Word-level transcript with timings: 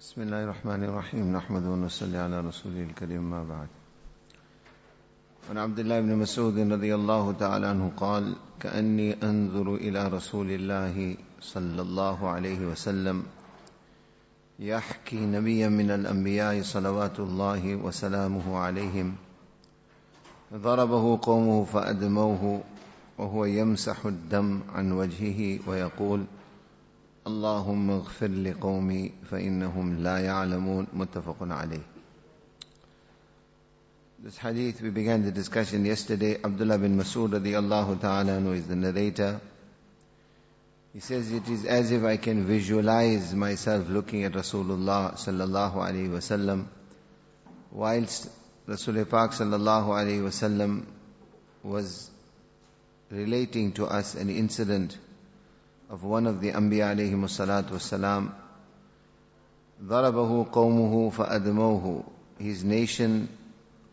بسم 0.00 0.22
الله 0.22 0.44
الرحمن 0.44 0.84
الرحيم 0.84 1.36
نحمد 1.36 1.64
ونصلي 1.64 2.18
على 2.18 2.40
رسوله 2.40 2.82
الكريم 2.82 3.30
ما 3.30 3.44
بعد 3.44 3.68
عن 5.50 5.58
عبد 5.58 5.78
الله 5.78 6.00
بن 6.00 6.16
مسعود 6.16 6.58
رضي 6.58 6.94
الله 6.94 7.32
تعالى 7.32 7.66
عنه 7.66 7.92
قال 7.96 8.36
كأني 8.60 9.20
أنظر 9.22 9.74
إلى 9.74 10.08
رسول 10.08 10.50
الله 10.50 11.16
صلى 11.40 11.82
الله 11.82 12.28
عليه 12.28 12.60
وسلم 12.66 13.22
يحكي 14.58 15.20
نبيا 15.20 15.68
من 15.68 15.90
الأنبياء 15.90 16.62
صلوات 16.62 17.20
الله 17.20 17.76
وسلامه 17.76 18.58
عليهم 18.58 19.14
ضربه 20.54 21.18
قومه 21.22 21.64
فأدموه 21.64 22.62
وهو 23.18 23.44
يمسح 23.44 24.06
الدم 24.06 24.60
عن 24.74 24.92
وجهه 24.92 25.58
ويقول 25.68 26.24
اللهم 27.26 27.90
اغفر 27.90 28.28
لقومي 28.28 29.12
فإنهم 29.30 29.96
لا 30.02 30.18
يعلمون 30.18 30.86
متفق 30.92 31.36
عليه 31.40 31.82
This 34.22 34.36
hadith, 34.36 34.82
we 34.82 34.90
began 34.90 35.22
the 35.24 35.30
discussion 35.30 35.86
yesterday. 35.86 36.36
Abdullah 36.44 36.76
bin 36.76 36.98
Masud 36.98 37.30
radiallahu 37.30 38.02
ta'ala 38.02 38.38
who 38.38 38.52
is 38.52 38.66
the 38.66 38.76
narrator. 38.76 39.40
He 40.92 41.00
says, 41.00 41.32
it 41.32 41.48
is 41.48 41.64
as 41.64 41.90
if 41.90 42.04
I 42.04 42.18
can 42.18 42.44
visualize 42.44 43.34
myself 43.34 43.88
looking 43.88 44.24
at 44.24 44.32
Rasulullah 44.32 45.14
sallallahu 45.14 45.76
alayhi 45.76 46.10
wasallam 46.10 46.66
whilst 47.70 48.28
Rasulullah 48.68 49.08
Pak 49.08 49.30
sallallahu 49.30 49.86
alayhi 49.86 50.20
wasallam 50.20 50.84
was 51.62 52.10
relating 53.10 53.72
to 53.72 53.86
us 53.86 54.14
an 54.14 54.28
incident 54.28 54.98
of 55.89 56.03
one 56.03 56.27
of 56.27 56.41
the 56.41 56.51
Anbiya 56.51 56.95
alayhi 56.95 57.13
salatu 57.25 57.71
wasalam. 57.71 58.33
ضربه 59.83 60.51
قومه 60.51 61.11
فأدموه 61.13 62.05
His 62.39 62.63
nation 62.63 63.29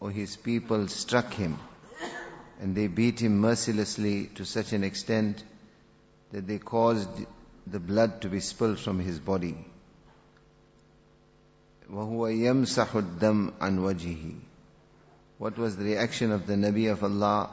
or 0.01 0.11
his 0.11 0.37
people 0.37 0.89
struck 0.89 1.33
him 1.33 1.59
and 2.61 2.75
they 2.75 2.87
beat 2.87 3.21
him 3.21 3.41
mercilessly 3.41 4.27
to 4.37 4.45
such 4.45 4.73
an 4.73 4.85
extent 4.85 5.43
that 6.31 6.47
they 6.47 6.59
caused 6.59 7.09
the 7.67 7.81
blood 7.81 8.23
to 8.23 8.29
be 8.29 8.41
spilled 8.41 8.79
from 8.79 8.99
his 8.99 9.19
body. 9.19 9.57
وَهُوَ 11.91 12.33
يَمْسَحُ 12.33 12.87
الدَّمْ 12.87 13.53
عَنْ 13.59 13.79
وَجْهِهِ 13.79 14.35
What 15.39 15.59
was 15.59 15.77
the 15.77 15.85
reaction 15.85 16.33
of 16.33 16.47
the 16.47 16.55
Nabi 16.55 16.91
of 16.91 17.03
Allah? 17.05 17.51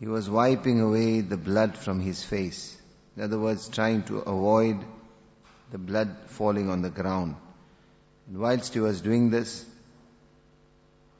He 0.00 0.06
was 0.06 0.28
wiping 0.28 0.80
away 0.80 1.20
the 1.20 1.36
blood 1.36 1.76
from 1.76 2.00
his 2.00 2.24
face. 2.24 2.75
In 3.16 3.22
other 3.22 3.38
words, 3.38 3.68
trying 3.68 4.02
to 4.04 4.18
avoid 4.18 4.78
the 5.70 5.78
blood 5.78 6.16
falling 6.26 6.70
on 6.70 6.82
the 6.82 6.90
ground. 6.90 7.36
And 8.28 8.38
whilst 8.38 8.74
he 8.74 8.80
was 8.80 9.00
doing 9.00 9.30
this, 9.30 9.64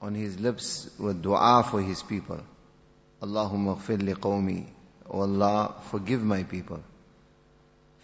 on 0.01 0.15
his 0.15 0.39
lips 0.41 0.91
were 0.99 1.15
dua 1.15 1.67
for 1.69 1.81
his 1.81 2.03
people. 2.03 2.41
Allahumma 3.23 3.79
ghfir 3.79 4.03
li 4.03 4.15
qawmi. 4.15 4.67
O 5.09 5.21
Allah, 5.21 5.75
forgive 5.91 6.23
my 6.23 6.43
people. 6.43 6.83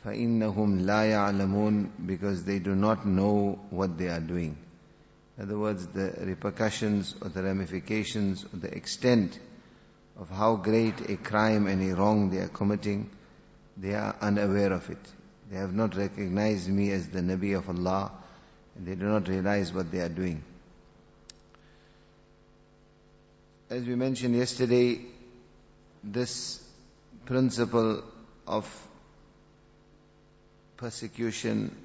فَإِنَّهُمْ 0.05 0.83
لَا 0.83 1.11
يَعْلَمُونَ 1.11 2.07
Because 2.07 2.45
they 2.45 2.61
do 2.61 2.75
not 2.75 3.07
know 3.07 3.59
what 3.71 3.99
they 3.99 4.09
are 4.09 4.21
doing. 4.21 4.57
In 5.37 5.45
other 5.45 5.59
words, 5.59 5.87
the 5.89 6.15
repercussions 6.21 7.15
or 7.21 7.29
the 7.29 7.43
ramifications 7.43 8.45
or 8.45 8.57
the 8.59 8.75
extent 8.75 9.39
of 10.19 10.29
how 10.31 10.57
great 10.57 11.11
a 11.11 11.17
crime 11.17 11.67
and 11.67 11.83
a 11.91 11.95
wrong 11.95 12.31
they 12.31 12.39
are 12.39 12.49
committing, 12.49 13.11
they 13.78 13.94
are 13.94 14.16
unaware 14.22 14.74
of 14.74 14.90
it. 14.90 14.98
They 15.52 15.58
have 15.58 15.74
not 15.74 15.96
recognized 15.96 16.70
me 16.70 16.92
as 16.92 17.08
the 17.08 17.20
Nabi 17.20 17.58
of 17.58 17.70
Allah 17.70 18.12
and 18.76 18.88
they 18.88 18.96
do 18.96 19.06
not 19.06 19.28
realize 19.28 19.74
what 19.74 19.92
they 19.92 20.00
are 20.00 20.10
doing. 20.10 20.44
As 23.70 23.84
we 23.84 23.96
mentioned 23.96 24.36
yesterday, 24.36 25.02
this 26.04 26.64
principle 27.26 28.04
of 28.48 28.88
persecution, 30.78 31.76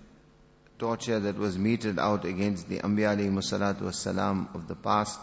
torture 0.78 1.20
that 1.20 1.36
was 1.36 1.56
meted 1.56 1.98
out 1.98 2.24
against 2.24 2.68
the 2.68 2.78
Anbiya 2.78 3.16
alayhi 3.16 3.30
salatu 3.30 3.82
wasalam 3.82 4.54
of 4.54 4.68
the 4.68 4.74
past 4.74 5.18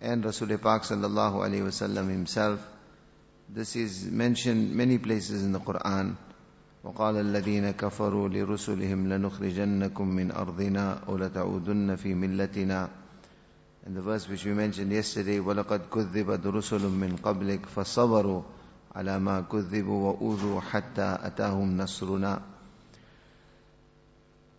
and 0.00 0.22
Rasulullah 0.24 0.60
Pak 0.60 0.82
sallallahu 0.82 1.36
alayhi 1.46 1.62
wasallam 1.62 2.10
himself. 2.10 2.60
This 3.49 3.75
is 3.75 4.05
mentioned 4.05 4.75
many 4.75 4.97
places 4.97 5.43
in 5.43 5.51
the 5.51 5.59
Quran. 5.59 6.15
وقال 6.83 7.15
الذين 7.17 7.71
كفروا 7.71 8.29
لرسلهم 8.29 9.07
لنخرجنكم 9.13 10.07
من 10.07 10.31
أرضنا 10.31 11.01
ولتعودن 11.09 11.95
في 11.95 12.13
ملتنا 12.13 12.89
And 13.85 13.95
the 13.95 14.01
verse 14.01 14.27
which 14.29 14.45
we 14.45 14.51
mentioned 14.53 14.91
yesterday, 14.91 15.39
وَلَقَدْ 15.39 15.89
كُذِّبَتْ 15.89 16.45
رُسُلٌ 16.45 16.81
مِّن 16.89 17.15
قَبْلِكَ 17.23 17.65
فَصَبَرُوا 17.65 18.41
عَلَى 18.95 19.19
مَا 19.19 19.41
كُذِّبُوا 19.41 20.11
وَأُوذُوا 20.11 20.61
حَتَّى 20.61 21.17
أَتَاهُمْ 21.21 21.77
نَصْرُنَا 21.77 22.41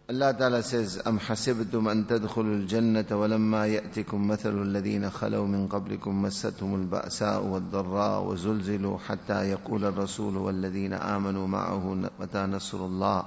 Allah 0.07 0.35
Ta'ala 0.37 0.61
says, 0.61 1.01
أَمْ 1.03 1.19
حَسِبْتُمْ 1.19 1.87
أَن 1.87 2.07
تَدْخُلُوا 2.07 2.55
الْجَنَّةَ 2.55 3.07
وَلَمَّا 3.11 3.65
يَأْتِكُمْ 3.67 4.27
مَثَلُ 4.27 4.61
الَّذِينَ 4.61 5.09
خَلَوْا 5.09 5.47
مِن 5.47 5.67
قَبْلِكُمْ 5.67 6.21
مَسَّتْهُمُ 6.21 6.75
الْبَأْسَاءُ 6.75 7.43
وَالضَّرَّاءُ 7.43 8.23
وَزُلْزِلُوا 8.23 8.97
حَتَّى 8.97 9.49
يَقُولَ 9.49 9.85
الرَّسُولُ 9.85 10.37
وَالَّذِينَ 10.37 10.93
آمَنُوا 10.93 11.47
مَعَهُ 11.47 12.09
مَتَى 12.19 12.45
نَصْرُ 12.45 12.85
اللَّهِ 12.85 13.25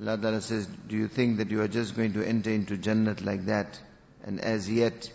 Allah 0.00 0.18
Ta'ala 0.18 0.40
says, 0.40 0.66
do 0.66 0.96
you 0.96 1.06
think 1.06 1.36
that 1.38 1.52
you 1.52 1.62
are 1.62 1.68
just 1.68 1.96
going 1.96 2.14
to 2.14 2.26
enter 2.26 2.50
into 2.50 2.76
Jannat 2.76 3.24
like 3.24 3.46
that? 3.46 3.78
And 4.24 4.40
as 4.40 4.68
yet, 4.68 5.08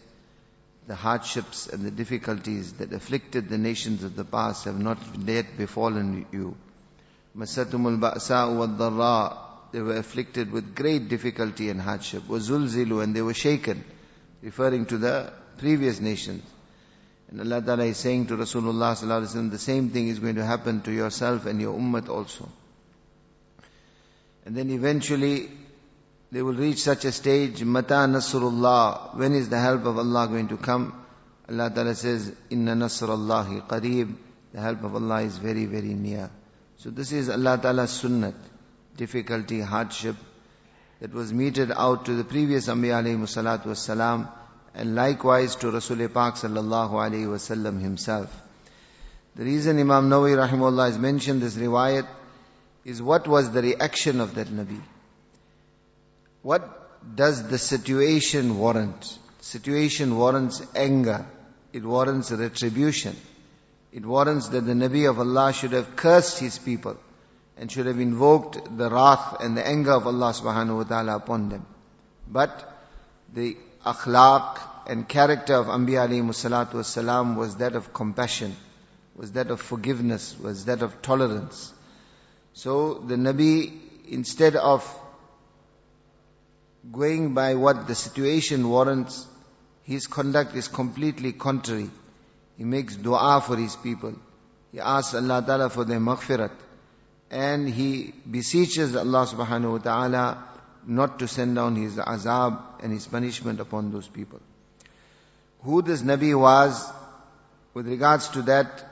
the 0.87 0.95
hardships 0.95 1.67
and 1.67 1.83
the 1.83 1.91
difficulties 1.91 2.73
that 2.73 2.93
afflicted 2.93 3.49
the 3.49 3.57
nations 3.57 4.05
of 4.05 4.15
the 4.15 4.23
past 4.23 4.63
have 4.65 4.79
not 4.79 4.97
yet 5.27 5.57
befallen 5.57 6.25
you. 6.31 6.55
Masatumul 7.37 7.99
ba'sa'u 7.99 8.55
wad 8.55 8.77
They 9.71 9.81
were 9.81 9.95
afflicted 9.95 10.51
with 10.51 10.75
great 10.75 11.07
difficulty 11.07 11.69
and 11.69 11.81
hardship. 11.81 12.23
Wazulzilu 12.23 13.03
and 13.03 13.15
they 13.15 13.21
were 13.21 13.33
shaken, 13.33 13.83
referring 14.41 14.85
to 14.87 14.97
the 14.97 15.31
previous 15.57 15.99
nations. 15.99 16.43
And 17.29 17.39
Allah 17.39 17.61
Ta'ala 17.61 17.85
is 17.85 17.97
saying 17.97 18.27
to 18.27 18.35
Rasulullah 18.35 18.93
Sallallahu 18.93 19.51
the 19.51 19.57
same 19.57 19.89
thing 19.89 20.09
is 20.09 20.19
going 20.19 20.35
to 20.35 20.45
happen 20.45 20.81
to 20.81 20.91
yourself 20.91 21.45
and 21.45 21.61
your 21.61 21.73
ummah 21.77 22.09
also. 22.09 22.49
And 24.45 24.55
then 24.57 24.69
eventually, 24.71 25.49
they 26.31 26.41
will 26.41 26.53
reach 26.53 26.79
such 26.79 27.05
a 27.05 27.11
stage, 27.11 27.63
Mata 27.63 28.05
Nasrullah, 28.07 29.15
when 29.15 29.33
is 29.33 29.47
the 29.47 29.59
help 29.59 29.85
of 29.85 29.97
Allah 29.97 30.27
going 30.27 30.49
to 30.49 30.57
come? 30.57 31.05
Allah 31.49 31.69
Ta'ala 31.69 31.95
says, 31.95 32.33
Inna 32.49 32.73
Nasrullahi 32.73 33.67
qareeb, 33.67 34.15
the 34.53 34.59
help 34.59 34.83
of 34.83 34.95
Allah 34.95 35.21
is 35.21 35.37
very, 35.37 35.65
very 35.65 35.93
near. 35.93 36.29
So 36.77 36.89
this 36.89 37.11
is 37.11 37.29
Allah 37.29 37.59
Ta'ala's 37.61 37.91
sunnat, 37.91 38.35
difficulty, 39.01 39.59
hardship, 39.61 40.15
that 40.99 41.11
was 41.11 41.33
meted 41.33 41.71
out 41.71 42.05
to 42.05 42.13
the 42.13 42.23
previous 42.23 42.67
Anbiya 42.67 43.01
alayhi 43.01 43.29
salatu 43.35 43.71
wasalam, 43.73 44.29
and 44.75 44.93
likewise 44.95 45.55
to 45.55 45.71
Rasul 45.71 46.07
Pak 46.07 46.35
sallallahu 46.35 46.91
alayhi 47.05 47.31
wasallam 47.35 47.81
himself. 47.81 48.29
The 49.35 49.43
reason 49.43 49.79
Imam 49.79 50.09
Nawawi 50.09 50.37
rahimahullah 50.43 50.89
has 50.89 50.99
mentioned 50.99 51.41
this 51.41 51.55
riwayat 51.55 52.07
is 52.85 53.01
what 53.01 53.27
was 53.27 53.51
the 53.51 53.63
reaction 53.63 54.21
of 54.21 54.35
that 54.35 54.47
Nabi? 54.47 54.79
What 56.43 57.15
does 57.15 57.43
the 57.49 57.57
situation 57.57 58.57
warrant? 58.59 59.17
Situation 59.39 60.17
warrants 60.17 60.61
anger. 60.75 61.25
It 61.73 61.83
warrants 61.83 62.31
retribution. 62.31 63.15
It 63.91 64.05
warrants 64.05 64.49
that 64.49 64.61
the 64.61 64.73
Nabi 64.73 65.09
of 65.09 65.19
Allah 65.19 65.53
should 65.53 65.71
have 65.71 65.95
cursed 65.95 66.37
his 66.39 66.59
people 66.59 66.97
and 67.61 67.71
should 67.71 67.85
have 67.85 67.99
invoked 67.99 68.75
the 68.75 68.89
wrath 68.89 69.37
and 69.39 69.55
the 69.55 69.65
anger 69.65 69.91
of 69.91 70.07
Allah 70.07 70.33
subhanahu 70.33 70.77
wa 70.77 70.83
ta'ala 70.83 71.15
upon 71.17 71.49
them. 71.49 71.63
But 72.27 72.67
the 73.31 73.55
akhlaq 73.85 74.59
and 74.87 75.07
character 75.07 75.53
of 75.53 75.67
Anbiya 75.67 76.07
alayhi 76.07 76.23
salatu 76.23 76.73
wasalam 76.73 77.35
was 77.35 77.57
that 77.57 77.75
of 77.75 77.93
compassion, 77.93 78.55
was 79.15 79.33
that 79.33 79.51
of 79.51 79.61
forgiveness, 79.61 80.35
was 80.39 80.65
that 80.65 80.81
of 80.81 81.03
tolerance. 81.03 81.71
So 82.53 82.95
the 82.95 83.13
Nabi, 83.13 83.71
instead 84.09 84.55
of 84.55 84.83
going 86.91 87.35
by 87.35 87.53
what 87.53 87.87
the 87.87 87.93
situation 87.93 88.67
warrants, 88.69 89.27
his 89.83 90.07
conduct 90.07 90.55
is 90.55 90.67
completely 90.67 91.31
contrary. 91.31 91.91
He 92.57 92.63
makes 92.63 92.95
dua 92.95 93.39
for 93.45 93.55
his 93.55 93.75
people. 93.75 94.15
He 94.71 94.79
asks 94.79 95.13
Allah 95.13 95.43
Ta'ala 95.45 95.69
for 95.69 95.85
their 95.85 95.99
maghfirat. 95.99 96.53
And 97.31 97.67
he 97.67 98.13
beseeches 98.29 98.93
Allah 98.93 99.25
subhanahu 99.25 99.71
wa 99.71 99.77
ta'ala 99.77 100.43
not 100.85 101.19
to 101.19 101.27
send 101.27 101.55
down 101.55 101.77
his 101.77 101.95
azab 101.95 102.59
and 102.83 102.91
his 102.91 103.07
punishment 103.07 103.61
upon 103.61 103.91
those 103.91 104.07
people. 104.07 104.41
Who 105.63 105.81
this 105.81 106.01
Nabi 106.01 106.37
was, 106.37 106.91
with 107.73 107.87
regards 107.87 108.27
to 108.29 108.41
that, 108.43 108.83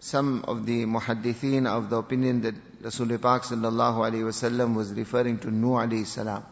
some 0.00 0.44
of 0.48 0.66
the 0.66 0.84
muhaddithin 0.86 1.66
of 1.66 1.88
the 1.88 1.96
opinion 1.96 2.42
that 2.42 2.82
Rasulullah 2.82 3.22
Pak 3.22 3.42
sallallahu 3.42 4.10
alayhi 4.10 4.24
wasallam 4.24 4.74
was 4.74 4.92
referring 4.92 5.38
to 5.38 5.50
Nuh 5.50 5.76
alayhi 5.76 6.04
salam. 6.04 6.44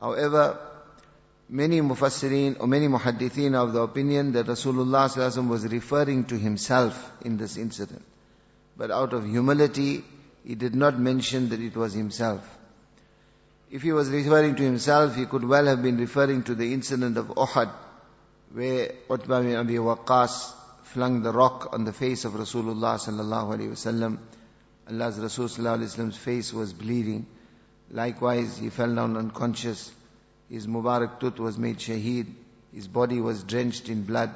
However, 0.00 0.58
many 1.48 1.80
mufassirin 1.80 2.60
or 2.60 2.66
many 2.66 2.86
muhaddithin 2.86 3.54
of 3.54 3.72
the 3.72 3.80
opinion 3.80 4.32
that 4.32 4.46
Rasulullah 4.46 5.48
was 5.48 5.66
referring 5.66 6.24
to 6.26 6.38
himself 6.38 7.12
in 7.22 7.36
this 7.36 7.56
incident. 7.56 8.04
But 8.76 8.90
out 8.90 9.12
of 9.12 9.26
humility, 9.26 10.04
he 10.46 10.54
did 10.54 10.76
not 10.76 10.96
mention 10.96 11.48
that 11.48 11.60
it 11.60 11.76
was 11.76 11.92
himself. 11.92 12.56
If 13.68 13.82
he 13.82 13.90
was 13.90 14.08
referring 14.08 14.54
to 14.54 14.62
himself, 14.62 15.16
he 15.16 15.26
could 15.26 15.42
well 15.42 15.66
have 15.66 15.82
been 15.82 15.96
referring 15.96 16.44
to 16.44 16.54
the 16.54 16.72
incident 16.72 17.16
of 17.16 17.26
Uhud, 17.26 17.68
where 18.52 18.92
Utbah 19.10 19.40
bin 19.42 19.56
Abi 19.56 19.74
Waqqas 19.74 20.52
flung 20.84 21.22
the 21.22 21.32
rock 21.32 21.70
on 21.72 21.84
the 21.84 21.92
face 21.92 22.24
of 22.24 22.34
Rasulullah 22.34 22.94
sallallahu 22.94 23.56
alaihi 23.56 23.70
wasallam. 23.70 24.18
Allah's 24.88 25.18
Rasul 25.18 25.46
sallallahu 25.46 25.78
alaihi 25.78 25.96
wasallam's 25.96 26.16
face 26.16 26.52
was 26.52 26.72
bleeding. 26.72 27.26
Likewise, 27.90 28.56
he 28.56 28.70
fell 28.70 28.94
down 28.94 29.16
unconscious. 29.16 29.90
His 30.48 30.68
Mubarak 30.68 31.18
tooth 31.18 31.40
was 31.40 31.58
made 31.58 31.78
shaheed. 31.78 32.32
His 32.72 32.86
body 32.86 33.20
was 33.20 33.42
drenched 33.42 33.88
in 33.88 34.04
blood. 34.04 34.30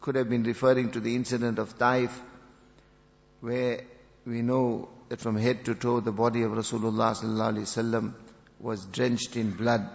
Could 0.00 0.14
have 0.14 0.30
been 0.30 0.44
referring 0.44 0.92
to 0.92 1.00
the 1.00 1.14
incident 1.14 1.58
of 1.58 1.78
Taif, 1.78 2.18
where 3.42 3.82
we 4.24 4.40
know 4.40 4.88
that 5.11 5.19
from 5.21 5.37
head 5.37 5.65
to 5.65 5.75
toe 5.75 5.99
the 5.99 6.11
body 6.11 6.43
of 6.43 6.51
Rasulullah 6.51 7.15
sallallahu 7.15 7.53
alaihi 7.53 7.67
wasallam 7.67 8.13
was 8.59 8.85
drenched 8.85 9.35
in 9.35 9.51
blood. 9.51 9.87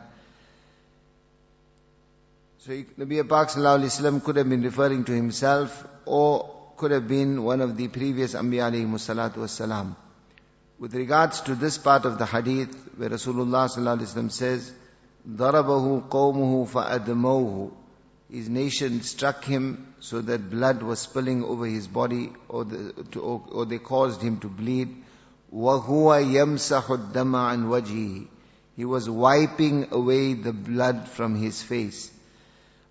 So 2.59 2.71
Nabi 2.73 3.29
Pak 3.29 3.49
sallallahu 3.49 3.81
alaihi 3.81 3.93
wasallam 3.93 4.25
could 4.25 4.37
have 4.37 4.49
been 4.49 4.63
referring 4.63 5.05
to 5.05 5.13
himself 5.13 5.87
or 6.05 6.75
could 6.77 6.91
have 6.91 7.09
been 7.09 7.43
one 7.43 7.61
of 7.61 7.77
the 7.77 7.89
previous 7.89 8.35
Anbiya 8.35 8.71
alayhi 8.71 8.87
salatu 8.87 9.37
wassalam. 9.37 9.97
With 10.79 10.95
regards 10.95 11.41
to 11.43 11.55
this 11.55 11.79
part 11.79 12.05
of 12.05 12.19
the 12.19 12.27
hadith 12.27 12.75
where 12.97 13.11
Rasulullah 13.11 13.69
sallallahu 13.69 13.99
alaihi 13.99 14.15
wasallam 14.15 14.31
says, 14.31 14.73
ضربه 15.29 16.03
قومه 16.11 16.65
فأدموه 16.65 17.71
His 18.31 18.49
nation 18.49 19.03
struck 19.03 19.45
him 19.45 19.95
so 20.01 20.21
that 20.23 20.51
blood 20.51 20.83
was 20.83 21.01
spilling 21.01 21.45
over 21.45 21.67
his 21.67 21.87
body 21.87 22.33
or, 22.49 22.65
the, 22.65 22.93
to, 23.13 23.21
or, 23.21 23.45
or 23.53 23.67
they 23.67 23.79
caused 23.79 24.23
him 24.23 24.39
to 24.41 24.49
bleed. 24.49 24.89
وَهُوَ 25.55 25.85
يَمْسَحُ 25.87 26.85
الدَّمَ 26.85 27.33
عَنْ 27.33 27.67
وَجْهِهِ 27.67 28.27
He 28.75 28.85
was 28.87 29.11
wiping 29.11 29.89
away 29.93 30.33
the 30.33 30.53
blood 30.55 31.09
from 31.09 31.35
his 31.35 31.63
face. 31.63 32.11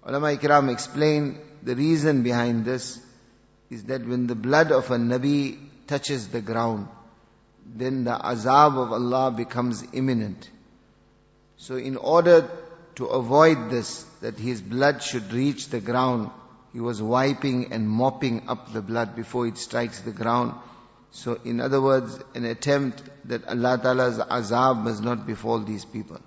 Ulama 0.05 0.27
Ikram 0.27 0.71
explain 0.71 1.39
the 1.63 1.75
reason 1.75 2.21
behind 2.21 2.65
this 2.65 2.99
is 3.71 3.85
that 3.85 4.05
when 4.05 4.27
the 4.27 4.35
blood 4.35 4.71
of 4.71 4.91
a 4.91 4.97
Nabi 4.97 5.57
touches 5.87 6.27
the 6.27 6.41
ground, 6.41 6.87
then 7.65 8.03
the 8.03 8.11
azab 8.11 8.77
of 8.77 8.91
Allah 8.91 9.31
becomes 9.31 9.83
imminent. 9.93 10.49
So 11.57 11.77
in 11.77 11.97
order 11.97 12.49
to 12.96 13.06
avoid 13.06 13.70
this, 13.70 14.02
that 14.22 14.38
his 14.38 14.60
blood 14.60 15.02
should 15.02 15.32
reach 15.32 15.68
the 15.68 15.80
ground, 15.80 16.30
he 16.72 16.80
was 16.80 17.00
wiping 17.00 17.72
and 17.72 17.88
mopping 17.88 18.48
up 18.48 18.72
the 18.72 18.82
blood 18.82 19.14
before 19.16 19.46
it 19.46 19.56
strikes 19.58 20.00
the 20.00 20.10
ground. 20.10 20.54
So 21.10 21.38
in 21.44 21.60
other 21.60 21.80
words, 21.80 22.18
an 22.34 22.44
attempt 22.44 23.02
that 23.26 23.48
Allah 23.48 23.78
Ta'ala's 23.82 24.18
azab 24.18 24.82
must 24.82 25.02
not 25.02 25.26
befall 25.26 25.60
these 25.60 25.84
people. 25.84 26.20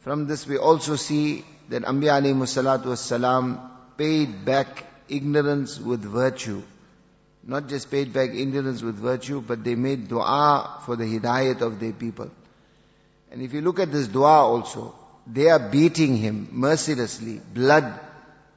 From 0.00 0.26
this 0.26 0.46
we 0.46 0.58
also 0.58 0.96
see 0.96 1.44
that 1.70 1.82
Anbiya 1.82 2.20
alayhi 2.20 2.34
salatu 2.42 2.86
wassalam 2.86 3.60
paid 3.96 4.44
back 4.44 4.84
ignorance 5.08 5.80
with 5.80 6.02
virtue. 6.02 6.62
Not 7.42 7.68
just 7.68 7.90
paid 7.90 8.12
back 8.12 8.30
ignorance 8.30 8.82
with 8.82 8.96
virtue, 8.96 9.40
but 9.40 9.64
they 9.64 9.74
made 9.74 10.08
dua 10.08 10.80
for 10.84 10.96
the 10.96 11.04
hidayat 11.04 11.60
of 11.60 11.80
their 11.80 11.92
people. 11.92 12.30
And 13.30 13.42
if 13.42 13.52
you 13.52 13.60
look 13.60 13.78
at 13.80 13.90
this 13.90 14.08
dua 14.08 14.44
also, 14.44 14.94
they 15.27 15.49
are 15.49 15.59
beating 15.59 16.17
him 16.17 16.49
mercilessly. 16.51 17.39
Blood 17.53 17.99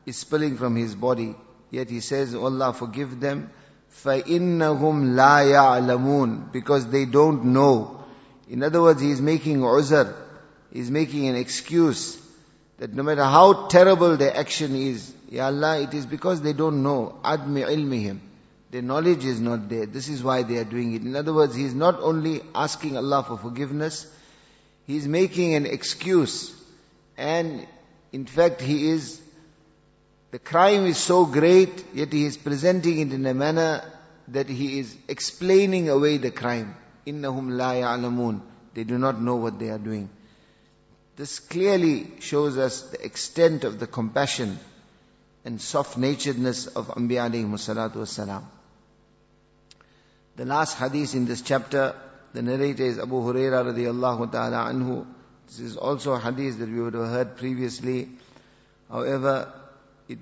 is 0.07 0.17
spilling 0.17 0.57
from 0.57 0.77
his 0.77 0.95
body. 0.95 1.35
Yet 1.71 1.91
he 1.91 2.01
says, 2.01 2.35
Allah 2.35 2.73
forgive 2.73 3.21
them. 3.21 3.51
فَإِنَّهُمْ 4.05 5.15
لَا 5.15 5.45
يَعْلَمُونَ 5.45 6.53
Because 6.53 6.87
they 6.89 7.05
don't 7.05 7.47
know. 7.47 8.03
In 8.49 8.63
other 8.63 8.81
words, 8.81 9.01
he 9.01 9.11
is 9.11 9.21
making 9.21 9.59
uzr. 9.59 10.15
He 10.73 10.81
is 10.81 10.91
making 10.91 11.29
an 11.29 11.37
excuse. 11.37 12.19
That 12.79 12.93
no 12.95 13.03
matter 13.03 13.25
how 13.25 13.67
terrible 13.69 14.17
their 14.17 14.37
action 14.37 14.75
is, 14.75 15.15
Ya 15.31 15.47
Allah, 15.47 15.81
it 15.81 15.95
is 15.95 16.05
because 16.05 16.41
they 16.41 16.53
don't 16.53 16.83
know. 16.83 17.19
Admi 17.23 17.65
ilmihim. 17.67 18.19
Their 18.71 18.83
knowledge 18.83 19.25
is 19.25 19.41
not 19.41 19.69
there. 19.69 19.85
This 19.87 20.09
is 20.09 20.23
why 20.23 20.43
they 20.43 20.57
are 20.57 20.65
doing 20.65 20.95
it. 20.95 21.03
In 21.03 21.15
other 21.15 21.33
words, 21.35 21.55
he 21.55 21.65
is 21.65 21.75
not 21.75 22.01
only 22.01 22.41
asking 22.55 22.97
Allah 22.97 23.23
for 23.23 23.37
forgiveness, 23.37 24.07
he 24.87 24.97
is 24.97 25.07
making 25.07 25.55
an 25.55 25.67
excuse. 25.67 26.55
and 27.18 27.66
in 28.12 28.26
fact, 28.26 28.62
he 28.62 28.90
is, 28.90 29.20
the 30.32 30.40
crime 30.40 30.86
is 30.86 30.98
so 30.98 31.26
great, 31.26 31.86
yet 31.94 32.14
he 32.14 32.26
is 32.26 32.38
presenting 32.38 33.00
it 33.00 33.14
in 33.14 33.26
a 33.26 33.34
manner 33.34 33.82
that 34.30 34.48
he 34.48 34.80
is 34.80 34.96
explaining 35.08 35.90
away 35.90 36.18
the 36.18 36.32
crime. 36.32 36.76
Innahum 37.06 37.58
la 37.58 37.72
ya'lamun. 37.72 38.42
They 38.74 38.84
do 38.84 38.98
not 38.98 39.22
know 39.22 39.38
what 39.38 39.58
they 39.58 39.70
are 39.70 39.80
doing. 39.80 40.10
This 41.16 41.40
clearly 41.40 42.12
shows 42.20 42.58
us 42.58 42.82
the 42.82 43.04
extent 43.04 43.64
of 43.64 43.80
the 43.80 43.88
compassion 43.88 44.60
and 45.44 45.60
soft-naturedness 45.60 46.68
of 46.68 46.90
Anbiya 46.90 47.32
alayhi 47.32 47.50
wasalam. 47.50 48.44
The 50.36 50.46
last 50.46 50.78
hadith 50.78 51.16
in 51.16 51.26
this 51.26 51.42
chapter 51.42 51.96
the 52.34 52.42
narrator 52.44 52.84
is 52.84 53.00
Abu 53.00 53.16
Huraira 53.16 53.66
radiallahu 53.66 54.32
ta'ala 54.32 54.72
anhu. 54.72 55.08
This 55.47 55.61
is 55.61 55.77
also 55.77 56.13
a 56.13 56.19
hadith 56.19 56.59
that 56.59 56.69
we 56.69 56.81
would 56.81 56.95
have 56.95 57.09
heard 57.09 57.37
previously. 57.37 58.09
However, 58.91 59.53
it, 60.09 60.19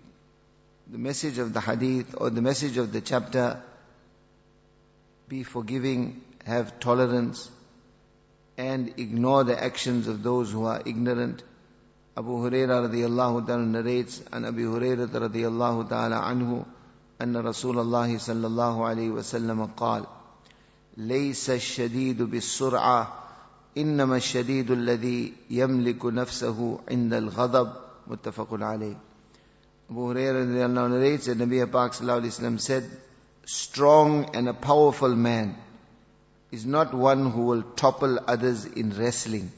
the 0.91 0.99
message 0.99 1.39
of 1.39 1.53
the 1.53 1.61
hadith 1.61 2.15
or 2.17 2.31
the 2.31 2.43
message 2.43 2.77
of 2.79 2.93
the 2.93 3.01
chapter, 3.01 3.63
be 5.29 5.45
forgiving, 5.45 6.21
have 6.45 6.81
tolerance, 6.81 7.51
and 8.59 8.95
ignore 8.99 9.45
the 9.45 9.63
actions 9.63 10.09
of 10.09 10.23
those 10.23 10.51
who 10.51 10.65
are 10.65 10.83
ignorant. 10.85 11.43
Abu 12.17 12.31
Huraira 12.31 12.89
radiallahu 12.89 13.47
ta'ala 13.47 13.65
narrates, 13.65 14.21
and 14.33 14.45
Abu 14.45 14.73
Huraira 14.75 15.07
radiallahu 15.07 15.89
ta'ala 15.89 16.21
anhu, 16.23 16.67
أن 17.21 17.37
رسول 17.37 17.79
الله 17.79 18.19
صلى 18.19 18.47
الله 18.47 18.85
عليه 18.85 19.11
وسلم 19.11 19.67
قال 19.77 20.07
ليس 20.97 21.51
الشديد 21.51 22.23
بالسرعة 22.23 23.24
إنما 23.77 24.17
الشديد 24.17 24.71
الذي 24.71 25.33
يملك 25.51 26.07
نفسه 26.07 26.81
عند 26.91 27.15
الغضب 27.15 27.73
متفق 28.07 28.49
عليه 28.53 28.97
Abu 29.91 30.15
Hurairah 30.15 30.71
narrates 30.71 31.27
that 31.27 31.39
Nabi 31.39 31.61
Pak 31.71 31.93
Wasallam 31.93 32.61
said, 32.61 32.89
strong 33.45 34.37
and 34.37 34.49
a 34.49 34.55
powerful 34.55 35.17
man 35.17 35.57
is 36.53 36.65
not 36.65 36.95
one 36.95 37.31
who 37.31 37.43
will 37.43 37.63
topple 37.63 38.21
others 38.29 38.65
in 38.65 38.97
wrestling. 38.97 39.51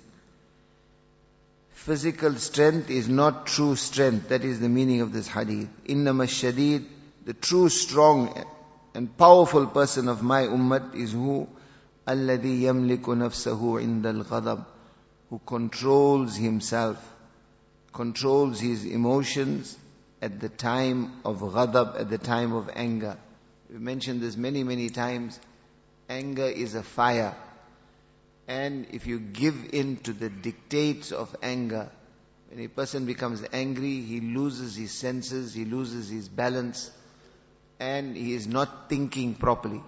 Physical 1.73 2.35
strength 2.37 2.91
is 2.91 3.09
not 3.09 3.47
true 3.47 3.77
strength. 3.77 4.29
That 4.29 4.45
is 4.45 4.61
the 4.61 4.69
meaning 4.69 5.03
of 5.03 5.13
this 5.13 5.29
hadith. 5.29 5.69
Innama 5.87 6.27
shadid, 6.27 6.87
the 7.27 7.35
true 7.35 7.69
strong 7.69 8.45
and 8.95 9.15
powerful 9.19 9.67
person 9.67 10.09
of 10.09 10.23
my 10.23 10.43
ummah 10.43 10.95
is 10.95 11.13
who? 11.13 11.49
الذي 12.09 12.65
يملك 12.65 13.09
نفسه 13.09 13.79
عند 13.79 14.07
الغضب 14.07 14.65
who 15.33 15.41
controls 15.47 16.37
himself, 16.37 16.99
controls 17.93 18.61
his 18.61 18.85
emotions 18.85 19.79
at 20.21 20.41
the 20.41 20.51
time 20.51 21.11
of 21.25 21.39
ghadab, 21.41 21.99
at 21.99 22.11
the 22.11 22.19
time 22.19 22.53
of 22.53 22.69
anger. 22.77 23.17
We 23.71 23.79
mentioned 23.79 24.21
this 24.21 24.37
many, 24.37 24.63
many 24.63 24.91
times. 24.91 25.41
Anger 26.11 26.45
is 26.45 26.75
a 26.75 26.83
fire. 26.83 27.35
And 28.47 28.89
if 28.91 29.07
you 29.07 29.19
give 29.19 29.71
in 29.73 29.97
to 29.99 30.13
the 30.13 30.29
dictates 30.29 31.13
of 31.13 31.35
anger, 31.43 31.91
when 32.51 32.63
a 32.63 32.69
person 32.69 33.07
becomes 33.07 33.43
angry, 33.55 34.03
he 34.03 34.21
loses 34.21 34.77
his 34.77 34.93
senses, 34.93 35.55
he 35.55 35.65
loses 35.65 36.11
his 36.11 36.29
balance, 36.29 36.91
and 37.81 38.15
he 38.15 38.35
is 38.35 38.47
not 38.47 38.91
thinking 38.91 39.35
properly. 39.35 39.81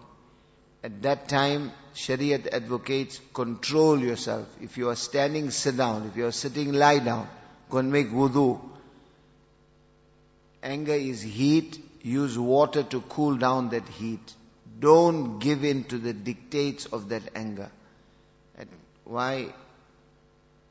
At 0.83 1.03
that 1.03 1.29
time, 1.29 1.73
Shariat 1.96 2.48
advocates 2.54 3.20
control 3.34 4.00
yourself. 4.00 4.48
If 4.62 4.78
you 4.78 4.90
are 4.90 4.96
standing, 4.96 5.52
sit 5.52 5.78
down. 5.78 6.08
If 6.08 6.18
you 6.18 6.26
are 6.28 6.32
sitting, 6.32 6.74
lie 6.74 7.00
down. 7.00 7.28
Go 7.70 7.80
and 7.80 7.92
make 7.92 8.10
wudu. 8.10 8.60
Anger 10.64 10.94
is 10.94 11.22
heat. 11.22 11.82
Use 12.02 12.38
water 12.38 12.84
to 12.84 13.02
cool 13.02 13.36
down 13.36 13.70
that 13.70 13.88
heat. 13.88 14.34
Don't 14.80 15.40
give 15.40 15.64
in 15.64 15.84
to 15.86 15.98
the 15.98 16.14
dictates 16.14 16.86
of 16.86 17.10
that 17.10 17.24
anger. 17.36 17.70
And 18.58 18.70
why? 19.04 19.54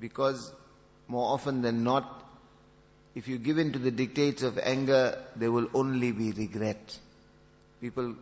Because 0.01 0.51
more 1.09 1.33
often 1.33 1.63
than 1.63 1.85
not, 1.85 2.25
if 3.15 3.29
you 3.29 3.39
give 3.39 3.59
in 3.59 3.73
to 3.73 3.79
the 3.79 3.91
dictates 3.91 4.43
of 4.43 4.59
anger, 4.59 5.19
there 5.37 5.51
will 5.51 5.69
only 5.75 6.13
be 6.13 6.33
regret. 6.33 6.99
People 7.81 8.15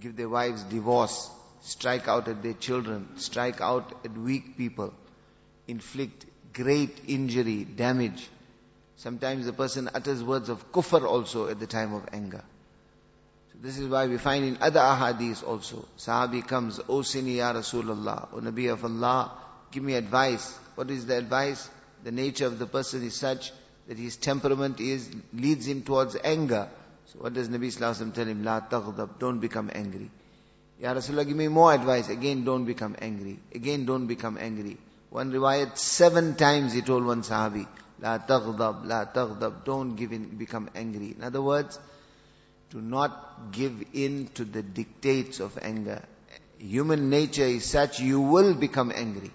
give 0.00 0.16
their 0.16 0.28
wives 0.28 0.62
divorce, 0.64 1.30
strike 1.60 2.08
out 2.08 2.28
at 2.28 2.42
their 2.42 2.54
children, 2.54 3.08
strike 3.16 3.60
out 3.60 3.92
at 4.04 4.12
weak 4.16 4.56
people. 4.56 4.92
inflict 5.68 6.24
great 6.54 7.02
injury, 7.06 7.64
damage. 7.64 8.28
Sometimes 8.96 9.46
the 9.46 9.52
person 9.52 9.88
utters 9.94 10.24
words 10.24 10.48
of 10.48 10.72
kufr 10.72 11.04
also 11.04 11.46
at 11.48 11.60
the 11.60 11.66
time 11.66 11.92
of 11.94 12.08
anger. 12.12 12.42
So 13.52 13.58
this 13.62 13.78
is 13.78 13.86
why 13.86 14.06
we 14.06 14.18
find 14.18 14.44
in 14.44 14.58
other 14.60 14.80
ahadith 14.80 15.46
also, 15.46 15.86
Sahabi 15.98 16.46
comes, 16.46 16.80
O 16.80 17.00
Sini 17.00 17.36
Ya 17.36 17.52
Rasulullah, 17.52 18.28
O 18.32 18.40
Nabi 18.40 18.72
of 18.72 18.84
Allah, 18.84 19.32
give 19.70 19.84
me 19.84 19.94
advice. 19.94 20.58
What 20.74 20.90
is 20.90 21.06
the 21.06 21.16
advice? 21.16 21.68
The 22.02 22.12
nature 22.12 22.46
of 22.46 22.58
the 22.58 22.66
person 22.66 23.04
is 23.04 23.14
such 23.14 23.52
that 23.86 23.98
his 23.98 24.16
temperament 24.16 24.80
is, 24.80 25.10
leads 25.32 25.66
him 25.66 25.82
towards 25.82 26.16
anger. 26.24 26.68
So 27.06 27.20
what 27.20 27.34
does 27.34 27.48
Nabi 27.48 27.68
Sallallahu 27.68 28.14
tell 28.14 28.26
him? 28.26 28.42
La 28.42 28.60
taghdab, 28.60 29.18
don't 29.18 29.38
become 29.38 29.70
angry. 29.72 30.10
Ya 30.80 30.94
Rasulullah, 30.94 31.26
give 31.26 31.36
me 31.36 31.48
more 31.48 31.72
advice. 31.72 32.08
Again, 32.08 32.44
don't 32.44 32.64
become 32.64 32.94
angry. 33.00 33.38
Again, 33.52 33.84
don't 33.84 34.06
become 34.06 34.38
angry. 34.38 34.76
One 35.10 35.32
riwayat, 35.32 35.76
seven 35.76 36.36
times 36.36 36.72
he 36.72 36.82
told 36.82 37.04
one 37.04 37.22
sahabi, 37.22 37.66
La 38.00 38.18
taghdab, 38.18 38.86
la 38.86 39.06
taghdab, 39.06 39.64
don't 39.64 39.96
give 39.96 40.12
in, 40.12 40.36
become 40.36 40.70
angry. 40.74 41.14
In 41.18 41.24
other 41.24 41.42
words, 41.42 41.78
do 42.70 42.80
not 42.80 43.50
give 43.50 43.82
in 43.92 44.28
to 44.34 44.44
the 44.44 44.62
dictates 44.62 45.40
of 45.40 45.58
anger. 45.60 46.02
Human 46.58 47.10
nature 47.10 47.44
is 47.44 47.64
such, 47.64 47.98
you 48.00 48.20
will 48.20 48.54
become 48.54 48.92
angry. 48.94 49.30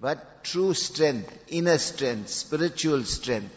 But 0.00 0.44
true 0.44 0.74
strength, 0.74 1.32
inner 1.48 1.78
strength, 1.78 2.28
spiritual 2.28 3.02
strength, 3.04 3.54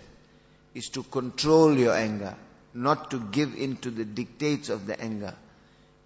is 0.73 0.89
to 0.89 1.03
control 1.03 1.77
your 1.77 1.93
anger, 1.93 2.35
not 2.73 3.11
to 3.11 3.19
give 3.19 3.53
in 3.55 3.77
to 3.77 3.91
the 3.91 4.05
dictates 4.05 4.69
of 4.69 4.87
the 4.87 4.99
anger. 4.99 5.35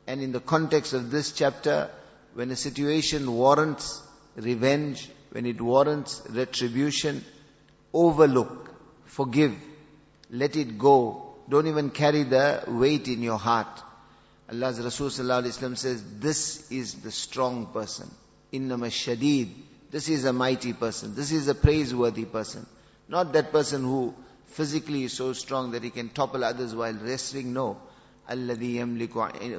And 0.08 0.22
in 0.22 0.32
the 0.32 0.40
context 0.40 0.94
of 0.94 1.12
this 1.12 1.32
chapter, 1.32 1.90
when 2.34 2.52
a 2.52 2.56
situation 2.56 3.32
warrants 3.34 4.02
revenge, 4.36 5.10
when 5.32 5.46
it 5.46 5.62
warrants 5.62 6.22
retribution, 6.30 7.24
overlook, 7.94 8.74
forgive, 9.06 9.56
let 10.30 10.56
it 10.56 10.78
go. 10.78 11.36
Don't 11.50 11.68
even 11.68 11.90
carry 11.90 12.24
the 12.24 12.64
weight 12.68 13.08
in 13.08 13.22
your 13.22 13.38
heart. 13.38 13.82
Allah's 14.50 14.80
Rasul 14.80 15.10
says, 15.10 16.04
this 16.20 16.72
is 16.72 16.96
the 16.96 17.12
strong 17.12 17.68
person. 17.68 18.10
Innama 18.52 18.88
shadid. 18.88 19.50
This 19.90 20.10
is 20.10 20.26
a 20.26 20.34
mighty 20.34 20.74
person. 20.74 21.16
This 21.16 21.32
is 21.32 21.48
a 21.48 21.56
praiseworthy 21.56 22.26
person. 22.26 22.66
Not 23.08 23.34
that 23.34 23.52
person 23.52 23.84
who 23.84 24.14
physically 24.48 25.04
is 25.04 25.14
so 25.14 25.34
strong 25.34 25.72
that 25.72 25.84
he 25.84 25.90
can 25.90 26.10
topple 26.10 26.44
others 26.44 26.76
while 26.76 26.94
wrestling. 26.94 27.54
No. 27.54 27.78
الذي 28.31 28.77
يملك 28.77 29.17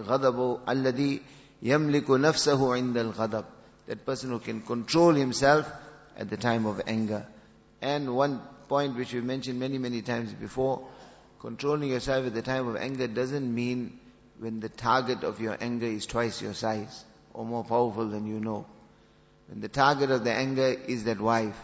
غضبه 0.07 0.59
الذي 0.69 1.21
يملك 1.61 2.09
نفسه 2.09 2.73
عند 2.73 2.97
الغضب 2.97 3.45
that 3.87 4.05
person 4.05 4.29
who 4.29 4.39
can 4.39 4.61
control 4.61 5.13
himself 5.13 5.69
at 6.17 6.29
the 6.29 6.37
time 6.37 6.65
of 6.65 6.81
anger 6.85 7.25
and 7.81 8.13
one 8.15 8.39
point 8.67 8.95
which 8.95 9.13
we 9.13 9.21
mentioned 9.21 9.59
many 9.59 9.77
many 9.77 10.01
times 10.01 10.31
before 10.33 10.87
controlling 11.39 11.89
yourself 11.89 12.25
at 12.25 12.33
the 12.33 12.41
time 12.41 12.67
of 12.67 12.75
anger 12.75 13.07
doesn't 13.07 13.53
mean 13.53 13.99
when 14.39 14.59
the 14.59 14.69
target 14.69 15.23
of 15.23 15.41
your 15.41 15.57
anger 15.59 15.87
is 15.87 16.05
twice 16.05 16.41
your 16.41 16.53
size 16.53 17.03
or 17.33 17.45
more 17.45 17.63
powerful 17.63 18.07
than 18.07 18.27
you 18.27 18.39
know 18.39 18.65
when 19.47 19.61
the 19.61 19.67
target 19.67 20.11
of 20.11 20.23
the 20.23 20.31
anger 20.31 20.75
is 20.87 21.05
that 21.05 21.19
wife 21.19 21.59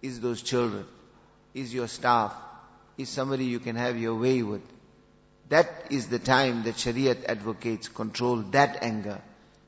is 0.00 0.20
those 0.20 0.42
children 0.42 0.84
is 1.54 1.74
your 1.74 1.88
staff 1.88 2.32
is 2.96 3.08
somebody 3.08 3.44
you 3.44 3.58
can 3.58 3.76
have 3.76 3.98
your 3.98 4.14
way 4.14 4.42
with 4.42 4.62
that 5.53 5.87
is 5.91 6.07
the 6.07 6.17
time 6.17 6.63
that 6.63 6.75
Shariat 6.75 7.25
advocates 7.25 7.87
control 7.87 8.37
that 8.57 8.79
anger. 8.81 9.21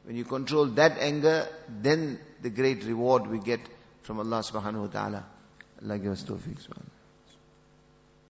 When 0.06 0.16
you 0.16 0.26
control 0.26 0.66
that 0.82 0.98
anger, 0.98 1.48
then 1.70 2.20
the 2.42 2.50
great 2.50 2.84
reward 2.86 3.28
we 3.28 3.38
get 3.38 3.60
from 4.02 4.20
Allah 4.20 4.40
subhanahu 4.40 4.82
wa 4.82 4.88
ta'ala. 4.88 5.26
Allah 5.84 6.00
give 6.00 6.12
us 6.12 6.24
tawfiq 6.24 6.58
subhanahu 6.58 6.95